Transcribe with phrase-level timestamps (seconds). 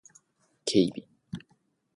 [0.65, 1.05] 警備